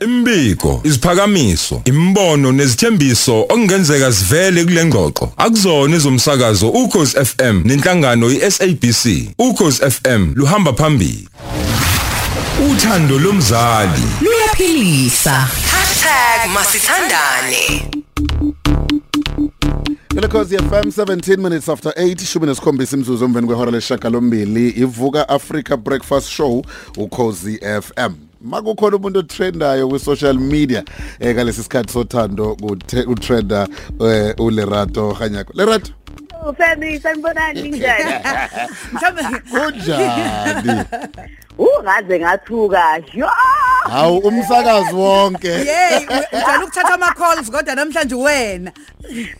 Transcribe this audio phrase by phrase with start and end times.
[0.00, 5.32] Imbiko, isiphakamiso, imbono nezithembiso okungenzeka sivele kule ngxoxo.
[5.36, 9.30] Akuzona izomsakazo ukhozi FM nenhlangano iSABC.
[9.38, 11.28] Ukhozi FM luhamba phambili.
[12.70, 14.02] Uthando lomzali.
[14.20, 15.48] luyaphilisa
[16.54, 17.90] #masithandane
[20.14, 25.76] Lekhozi FM 17 minutes after 8 shumi nesikhombisa imzuzu emveni kwehora leshaka lombili ivuka Africa
[25.76, 26.64] Breakfast Show
[26.96, 30.84] ukhozi FM makukhona umuntu otrendayo ku social media
[31.20, 32.56] eka lesi sikhathi sothando
[33.06, 33.68] utrenda
[34.38, 35.92] uLerato Khanyako Lerato?
[36.48, 38.14] Ufemi sanibonani njani?
[38.92, 40.84] mhlawumbe kunjani
[41.58, 43.02] Ungaze ngathuka.
[43.14, 43.28] Yo!
[43.90, 48.72] hawu umsakazi wonke hey ngicela ukuthatha ama calls kodwa namhlanje wena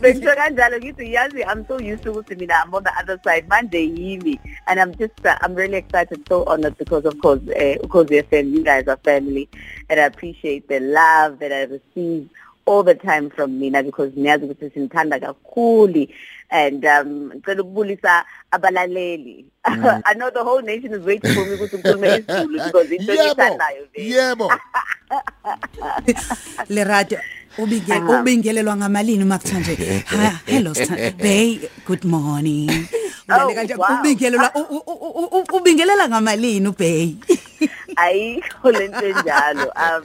[0.01, 3.49] Bengisho kanjalo ngithi yazi I'm so used to ukuthi mina I'm on the other side
[3.49, 7.75] Monday yimi and I'm just uh, I'm really excited so honored because of course uh,
[7.81, 9.49] because FM you guys are family
[9.89, 12.29] and I appreciate the love that I receive
[12.65, 16.07] all the time from mina because niyazi ukuthi sinithanda kakhulu
[16.49, 19.45] and um ngicela ukubulisa abalaleli
[20.05, 23.23] I know the whole nation is waiting for me ukuthi ngikhulume isiZulu because into yebo
[23.23, 24.47] engithandayo vele yebo
[26.69, 27.19] le radio
[27.57, 28.21] ubinge Aha.
[28.21, 32.71] ubingelelwa ngamalini makuthanje ha hello Sitha- bay good morning
[33.29, 33.99] Oh, Ungale kanje wow.
[33.99, 37.15] ubingelelwa u- u- u- u- ubingelela ngamalini ubay
[37.97, 40.03] ayikho lento enjalo um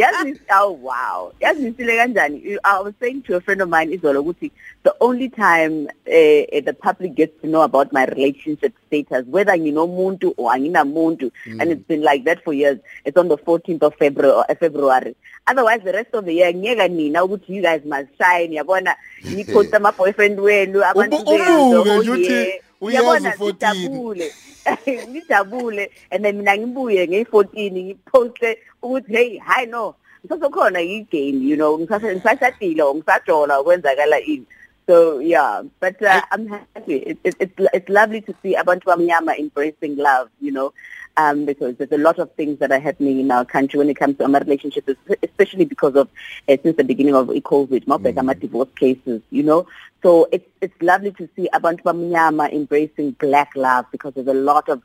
[0.00, 1.32] yazi oh wow.
[1.40, 4.50] Yazi isile kanjani i was saying to a friend of mine izolo ukuthi
[4.84, 10.34] the only time uh, the public gets to know about my relationship status whether nginomuntu
[10.36, 14.44] or anginamuntu and it's been like that for years it's on the 14th of february
[14.48, 15.16] uh, february.
[15.46, 18.94] Otherwise the rest of the year ngiyeka nina ukuthi you guys must shine yabona?
[19.32, 22.60] Ngiposta ama boyfriend wenu abantu benu nje ukuthi year.
[22.80, 24.53] uyazi Yabona, 14.
[25.10, 31.78] ngijabule and then mina ngibuye ngeyi14 ngiposte ukuthi hey hi no ngisasokhona igame you know
[31.78, 34.46] ngisasa ngisashadile ngisajola ukwenzakala ini.
[34.86, 36.96] So yeah but uh, i'm happy.
[36.96, 40.72] It, it, it's it's lovely to see abantu bamnyama embracing love you know.
[41.16, 43.94] Um because there's a lot of things that are happening in our country when it
[43.94, 46.08] comes to our relationships es- especially because of
[46.48, 49.66] uh, since the beginning of covid mabheka ama divorce cases you know?
[50.02, 54.68] So it's it's lovely to see abantu bamnyama embracing black love because there's a lot
[54.68, 54.82] of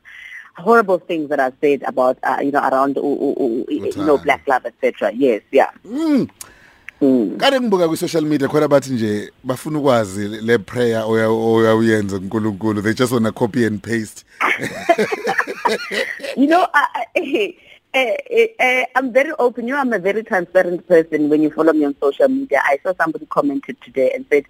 [0.56, 4.46] horrible things that are said about uh, you know around uh, uh, you know black
[4.48, 5.70] love etc yes yeah.
[5.84, 6.28] Mm.
[7.02, 7.36] mm.
[7.36, 12.82] Kade ngibuka ku social media khona bathi nje bafuna ukwazi le prayer oya oyayenza uNkulunkulu.
[12.82, 14.24] They just want to copy and paste.
[16.36, 17.54] you know, I, I,
[17.94, 17.98] uh,
[18.62, 19.66] uh, I'm very open.
[19.66, 21.28] You know, I'm a very transparent person.
[21.28, 24.44] When you follow me on social media, I saw somebody commented today and said,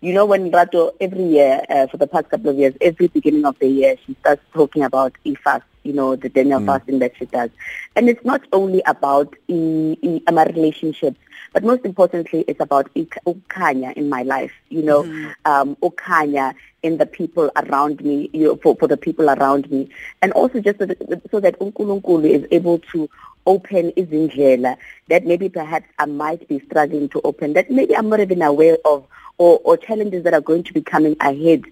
[0.00, 3.44] you know, when Rato every year uh, for the past couple of years, every beginning
[3.44, 5.64] of the year, she starts talking about e-fast.
[5.84, 7.50] You know, the Daniel fasting that she does,
[7.94, 11.16] and it's not only about e, e, my relationships,
[11.52, 14.50] but most importantly, it's about ik- ukanya in my life.
[14.68, 15.04] You know,
[15.44, 19.88] um, ukanya in the people around me, you know, for, for the people around me,
[20.22, 23.08] and also just so that, so that uNkulunkulu is able to
[23.46, 24.76] open izindlela
[25.08, 28.78] that maybe perhaps I might be struggling to open, that maybe I'm not even aware
[28.84, 29.04] of,
[29.38, 31.64] or, or challenges that are going to be coming ahead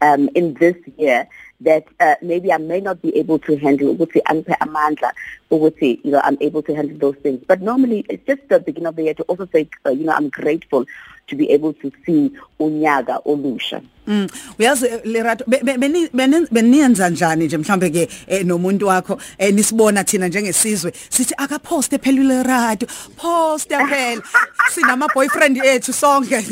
[0.00, 1.28] um, in this year
[1.60, 5.12] that uh, maybe I may not be able to handle ukuthi angiphe amandla
[5.50, 7.44] ukuthi you know I'm able to handle those things.
[7.46, 10.12] But normally it's just the beginning of the year to also say uh, you know
[10.12, 10.86] I'm grateful
[11.32, 13.80] to be able to see unyaka olusha.
[14.06, 14.28] Mm.
[14.58, 19.18] Uyazi eh, Lerato be- be- beni- beni- beniyenza njani nje mhlambe ke eh, nomuntu wakho
[19.38, 20.92] eh, nisibona thina njengesizwe?
[21.08, 24.22] Sithi akaposte phela Lerato poste phela
[24.74, 26.42] sinama boyfriend ethu sonke.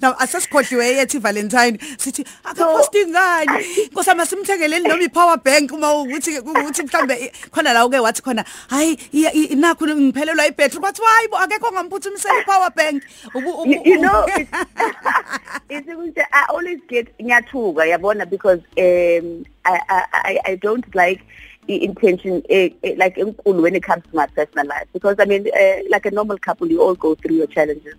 [0.00, 6.82] Na asesikhohliwe yethu Valentine sithi akaposti ngani nkosama simthengeleni noma ipower bank uma ukuthi ukuthi
[6.82, 11.36] mhlambe eh, khona la uke wathi khona hayi iya- i- nakho ngiphelelwa ibattery kwathi hayibo
[11.38, 13.02] akekho ngamphuthumisela ipower bank.
[13.34, 18.28] Ubu- ubu- you, you know it's, ukuthi I always get ngiyathuka yabona?
[18.28, 21.20] Because um I I I- don't like
[21.66, 24.86] the intention eh, eh, like enkulu when it comes to my personal life.
[24.92, 27.94] Because I mean uh, like a normal couple you all go through your challenges.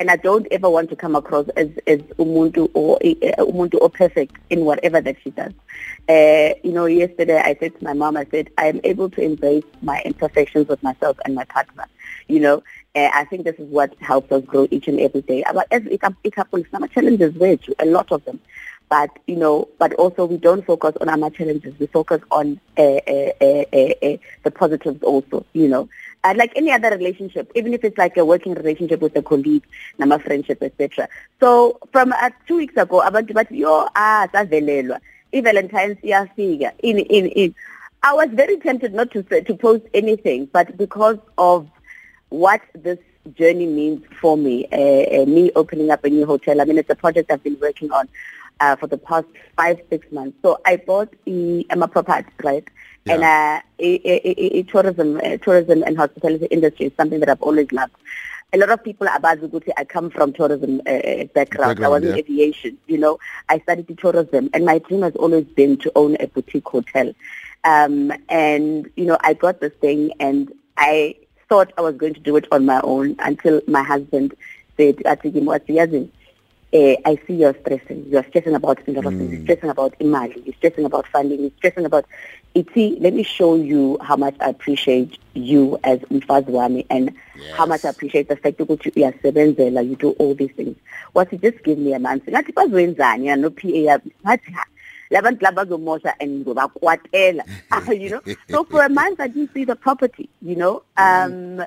[0.00, 3.90] And I don't ever want to come across as as umuntu or uh, umuntu or
[3.90, 5.52] perfect in whatever that she does.
[6.08, 9.22] Uh, you know yesterday I said to my mom I said I am able to
[9.22, 11.86] embrace my imperfections with myself and my partner
[12.28, 12.62] you know?
[12.94, 15.44] Uh, I think this is what helps us grow each and every day.
[15.52, 18.40] But as a cou- a couple some challenges wethu a lot of them.
[18.88, 21.74] But you know but also we don't focus on our challenges.
[21.78, 25.88] We focus on uh, uh, the positives also you know.
[26.24, 29.64] Uh, like any other relationship even if it's like a working relationship with a colleague
[29.98, 31.08] nama friendship etc
[31.40, 35.00] so from uh, 2 weeks ago abantu bathi yo ah savelelwa.
[35.32, 36.72] Ivalentines iyafika.
[36.84, 37.54] Ini ini ini
[38.04, 41.66] I was very tempted not to to post anything, but because of
[42.32, 42.98] what this
[43.34, 46.60] journey means for me, uh, uh, me opening up a new hotel.
[46.60, 48.08] I mean, it's a project I've been working on
[48.60, 49.26] uh, for the past
[49.56, 50.36] five, six months.
[50.42, 52.66] So I bought a, I'm a property, right?
[53.04, 53.14] Yeah.
[53.14, 57.42] And uh, a, a, a tourism, uh, tourism and hospitality industry is something that I've
[57.42, 57.94] always loved.
[58.54, 61.78] A lot of people about Zuguti, I come from tourism uh, background.
[61.78, 62.10] Background, I was yeah.
[62.10, 63.18] in aviation, you know.
[63.48, 67.12] I studied tourism, and my dream has always been to own a boutique hotel.
[67.64, 71.16] Um, and you know, I got this thing, and I
[71.52, 74.34] thought I was going to do it on my own until my husband
[74.78, 78.06] said, "Atigim, what's the uh, I see you're stressing.
[78.08, 79.32] You're stressing about a lot of things.
[79.32, 80.46] You're stressing about imali.
[80.46, 81.40] You're stressing about funding.
[81.42, 82.06] You're stressing about
[82.54, 82.96] iti.
[82.98, 87.14] Let me show you how much I appreciate you as umfazwami and
[87.58, 89.86] how much I appreciate the fact that you uyasebenzela.
[89.86, 90.78] You do all these things.
[91.12, 92.24] What you just give me a month.
[92.24, 94.00] Ngathi bazwenzani no PA.
[94.24, 94.56] Ngathi
[95.12, 97.44] labantu laba bazomosha and ngizobakwatela.
[98.00, 98.34] you know.
[98.50, 100.28] So for a month I didn't see the property.
[100.40, 100.82] You know.
[100.96, 101.64] Um,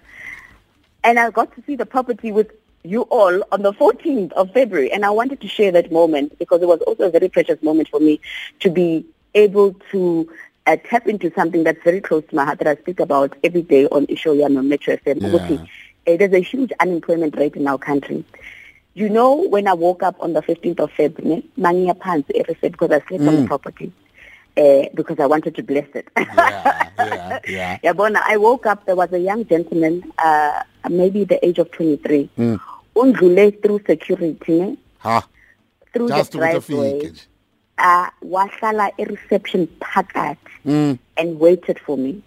[1.03, 2.51] and I got to see the property with
[2.83, 4.91] you all on the 14th of February.
[4.91, 7.89] And I wanted to share that moment because it was also a very precious moment
[7.89, 8.19] for me
[8.59, 10.29] to be able to
[10.67, 13.61] uh, tap into something that's very close to my heart that I speak about every
[13.61, 15.21] day on Ishoyama Metro FM.
[15.21, 16.13] Yeah.
[16.13, 18.23] Uh, there's a huge unemployment rate in our country.
[18.95, 22.69] You know, when I woke up on the 15th of February, mangiya phansi every day
[22.69, 23.91] because I slept on the property.
[24.57, 26.07] Uh, because I wanted to bless it.
[26.15, 31.45] yeah yeah yeah Yabona, I woke up, there was a young gentleman, uh, maybe the
[31.45, 32.57] age of 23, Mm.
[32.95, 35.27] undlule through security, ha
[35.91, 37.11] through just the driveway,
[37.79, 42.23] uh, wahlala e-reception phakathi mm and waited for me.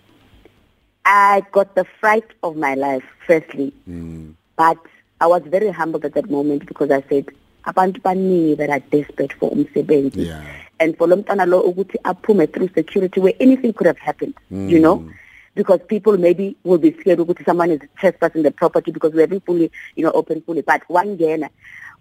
[1.06, 4.76] I got the fright of my life, firstly, mm but
[5.20, 7.26] I was very humbled at that moment because I said,
[7.66, 10.26] abantu baningi that are desperate for umsebenzi.
[10.26, 10.42] yeah.
[10.80, 14.78] And for lo mntwana lo ukuthi aphume through security where anything could have happened you
[14.78, 15.10] know?
[15.54, 19.44] Because people maybe will be scared ukuthi someone is trespassing the property because we haven't
[19.44, 20.62] fully you know open fully.
[20.62, 21.50] But wangena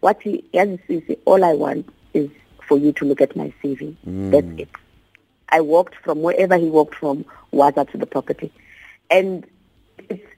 [0.04, 2.30] wathi yazi sisi all i want is
[2.68, 3.96] for you to look at my cv
[4.32, 4.70] that's it.
[5.50, 8.52] I walked from wherever he walked from waza to the property.
[9.10, 9.48] And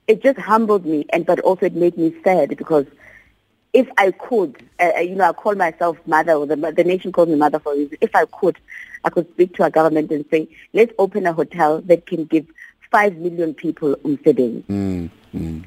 [0.10, 2.86] it, just humbled me and but also it made me sad because
[3.72, 7.30] if I could, uh, you know, I call myself mother, or the, the nation calls
[7.30, 7.98] me mother for a reason.
[8.02, 8.58] If I could,
[9.04, 12.48] I could speak to our government and say, let's open a hotel that can give
[12.92, 14.64] five million people umsebenzi.
[14.64, 15.64] mm mm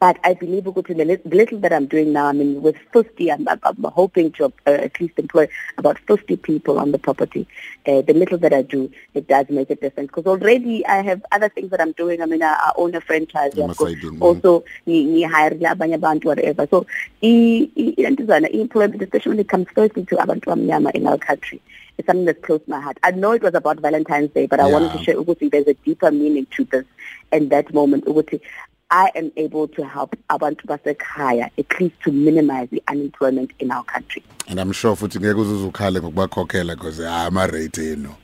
[0.00, 2.76] But I believe ukuthi the lit- the little that I'm doing now, I mean, with
[2.92, 7.46] 50, I'm, I'm hoping to uh, at least employ about 50 people on the property.
[7.86, 10.06] Uh, the little that I do, it does make a difference.
[10.08, 12.22] Because already I have other things that I'm doing.
[12.22, 13.52] I mean, I, I own a franchise.
[13.52, 14.22] Mm.
[14.22, 16.66] also, hire abanye abantu, whatever.
[16.70, 16.86] So,
[17.22, 21.60] i- employment, especially when it comes firstly to abantu abamnyama in our country,
[21.98, 22.96] it's something that's close to my heart.
[23.02, 25.04] I know it was about Valentine's Day, but I wanted to Yeah.
[25.04, 26.86] share ukuthi there's a deeper meaning to this
[27.32, 28.40] and that moment ukuthi
[28.90, 33.84] I am able to help abantu basekhaya at least to minimize the unemployment in our
[33.84, 34.22] country.
[34.48, 38.16] and i'm sure futhi ngeke uzuze ukhale ngokubakhokhela because ama rate eno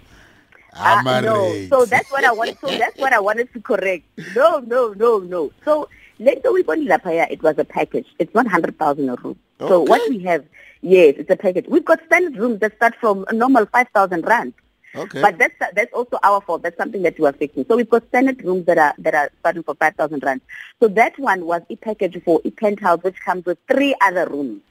[0.78, 2.58] Uh, ama no, rate so that's what I wanted.
[2.60, 4.04] So that's what I wanted to correct.
[4.34, 5.50] No, no, no, no.
[5.64, 7.24] So later we went lapaya.
[7.30, 8.04] It was a package.
[8.19, 9.38] It's not hundred thousand a room.
[9.60, 9.88] So Okay.
[9.92, 10.44] what we have,
[10.82, 11.64] yes, it's a package.
[11.66, 14.52] We've got standard rooms that start from a normal five thousand rand.
[14.94, 16.62] Okay But that's that's also our fault.
[16.62, 17.64] That's something that we are fixing.
[17.66, 20.40] So we've got standard rooms that are that are starting for five thousand rand.
[20.80, 24.62] So that one was a package for a penthouse, which comes with three other rooms.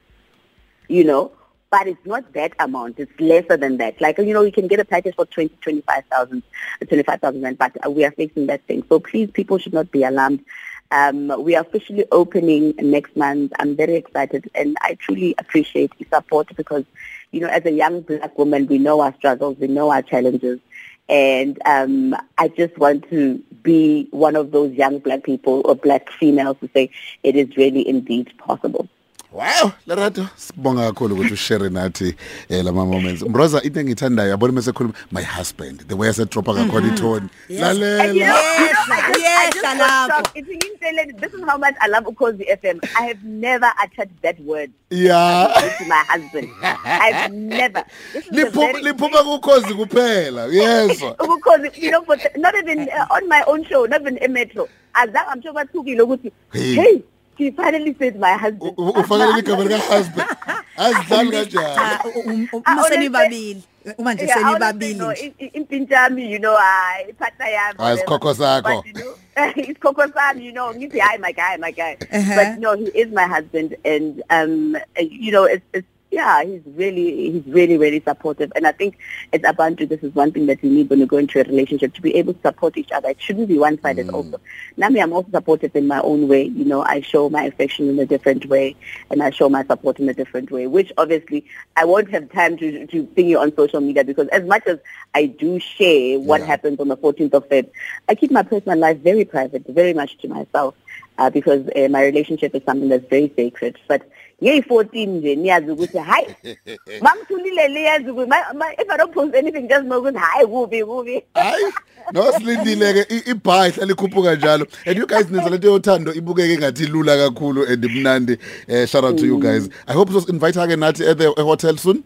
[0.88, 1.32] You know,
[1.70, 2.98] but it's not that amount.
[2.98, 4.00] It's lesser than that.
[4.00, 6.42] Like you know, you can get a package for twenty twenty five thousand,
[6.86, 7.58] twenty five thousand rand.
[7.58, 8.84] But we are fixing that thing.
[8.88, 10.44] So please, people should not be alarmed.
[10.90, 13.52] Um, we are officially opening next month.
[13.58, 16.84] I'm very excited, and I truly appreciate your support because,
[17.32, 20.60] you know, as a young black woman, we know our struggles, we know our challenges,
[21.08, 26.10] and um, I just want to be one of those young black people or black
[26.12, 26.90] females to say
[27.22, 28.88] it is really indeed possible.
[29.36, 32.14] Wow, Lerato, sibonga kakhulu ukuthi ushare nathi
[32.48, 33.22] eh lama moments.
[33.22, 37.18] Mbroza into engithandayo yabona mase khuluma my husband, the way asedropa ngakhona itone.
[37.18, 38.14] And you know, Lalela.
[38.14, 40.08] you know, I just, I Yes, just got Alapho.
[40.24, 40.32] shocked.
[40.36, 42.80] It's in Intel, This is how much I love Ukozi FM.
[42.96, 45.52] I have never uttered that word Yeah.
[45.78, 46.48] to my husband.
[46.62, 47.84] I've never.
[48.14, 50.48] This is a Liphuma very, liphuma kukhozi kuphela.
[50.48, 51.16] Yezwa.
[51.18, 54.66] because you know, but not even uh, on my own show, not even a metro.
[54.94, 56.74] As that, I'm sure bathukile ukuthi Hey.
[56.74, 57.02] hey,
[57.38, 58.74] she finally said my husband.
[58.78, 60.28] U- Ufakele igama lika husband.
[60.76, 61.78] Azidlali kanjani?
[61.78, 63.62] I uma senibabili
[63.98, 67.76] uma nje senibabili impintshami yami, you know, hayi partner yami.
[67.78, 68.04] Ah, whatever.
[68.04, 68.62] isikhokho sakho.
[68.62, 69.14] But, you know,
[69.56, 71.96] it's Coco Sam, you know, ngithi hi my guy, my guy.
[72.12, 72.34] Uh-huh.
[72.34, 77.30] But no, he is my husband and um you know, it's it's yeah, he's really
[77.30, 78.96] he's really really supportive, and I think
[79.34, 81.92] as Abantu, this is one thing that we need when we go into a relationship
[81.92, 83.10] to be able to support each other.
[83.10, 84.06] It shouldn't be one-sided.
[84.06, 84.14] Mm.
[84.14, 84.40] Also,
[84.78, 86.44] Nami, I'm also supportive in my own way.
[86.44, 88.76] You know, I show my affection in a different way,
[89.10, 90.66] and I show my support in a different way.
[90.66, 91.44] Which obviously
[91.76, 94.78] I won't have time to to ping you on social media because as much as
[95.14, 96.46] I do share what yeah.
[96.46, 97.68] happens on the 14th of Feb,
[98.08, 100.74] I keep my personal life very private, very much to myself.
[101.18, 103.78] Uh, because uh, my relationship is something that's very sacred.
[103.88, 104.06] But
[104.42, 106.26] ngeyi14 nje niyazi ukuthi hayi
[107.02, 108.30] mangithulile liyazi ukuthi
[108.78, 111.22] if i don't post anything just know ukuthi hayi kubi kubi.
[111.34, 111.72] Hayi
[112.12, 114.66] no silindile ke ibhayi hlala ikhuphuka njalo.
[114.86, 118.38] And you guys nenza lento yothando ibukeke ngathi lula kakhulu and imnandi
[118.68, 119.68] eh shout out to you guys.
[119.86, 122.04] I hope so invite again nathi at the hotel soon.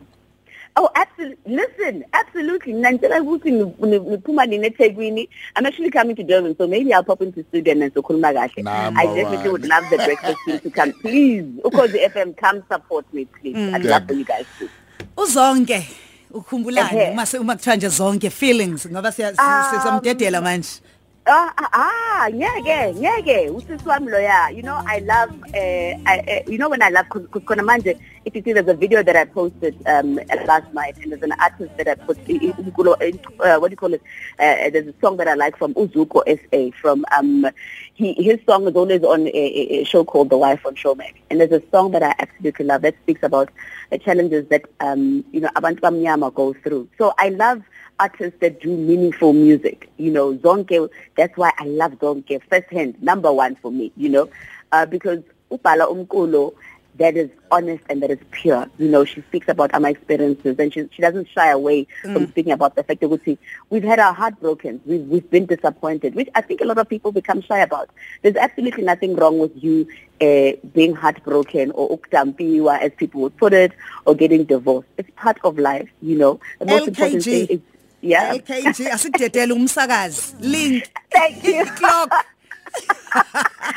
[0.81, 2.73] Oh absolutely listen absolutely.
[2.73, 7.45] Ngicela ukuthi ngiphuma nini eThekwini I'm actually coming to Durban so maybe I'll pop into
[7.45, 8.67] studio and sokhuluma kahle.
[8.97, 10.93] I definitely would love the breakfast team to come.
[11.03, 13.57] Please ukhozi FM come support me please.
[13.57, 13.75] Mm.
[13.75, 14.71] I'd love for you guys to
[15.17, 15.87] Uzonke
[16.33, 20.81] ukhumbulani mase uma kuthiwa nje zonke feelings ngoba siyamdedela um, manje.
[21.27, 24.57] Ah ah ngeke ngeke usisi wami loya.
[24.57, 28.35] You know I love uh, I, uh, you know when I love khona manje if
[28.35, 31.77] you see there's a video that I posted um last night and there's an artist
[31.77, 34.03] that I put uh, what do you call it
[34.39, 37.47] uh, there's a song that I like from Uzuko SA from um
[37.95, 41.41] he his song is always on a, a show called The Wife on Showmax and
[41.41, 43.51] there's a song that I absolutely love that speaks about
[43.91, 47.63] the challenges that um you know abantu bamnyama go through so I love
[48.01, 49.89] artists that do meaningful music.
[49.99, 54.29] You know, Zonke, that's why I love Zonke firsthand, number one for me, you know,
[54.73, 55.21] uh, because
[55.53, 56.55] Upala Umkulo,
[56.97, 58.69] that is honest and that is pure.
[58.79, 62.13] You know, she speaks about our experiences and she, she doesn't shy away mm.
[62.13, 63.39] from speaking about the fact that we
[63.71, 66.89] we've had our heart broken, we've, we've been disappointed, which I think a lot of
[66.89, 67.91] people become shy about.
[68.23, 69.87] There's absolutely nothing wrong with you
[70.21, 73.73] uh, being heartbroken or uktampiwa, as people would put it,
[74.05, 74.89] or getting divorced.
[74.99, 76.41] It's part of life, you know.
[76.59, 76.89] The most LKG.
[76.89, 77.61] important thing is
[78.03, 78.35] Yeah.
[78.35, 80.35] LKG asikudedela umsakazi.
[80.41, 80.91] Link.
[81.11, 81.65] Thank you.
[81.67, 82.27] Clock.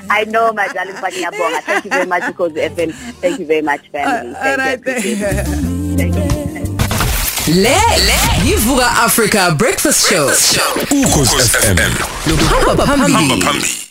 [0.09, 1.61] I know my darling Fanny Abonga.
[1.63, 2.91] Thank you very much because FM.
[3.21, 4.35] Thank you very much family.
[4.35, 4.83] Uh, all right.
[4.83, 6.23] Thank you.
[7.47, 7.75] Le
[8.45, 10.27] yivuka Africa Breakfast Show.
[10.91, 11.77] Ukhosi FM.
[12.27, 12.35] Lo
[12.67, 13.82] hamba phambili.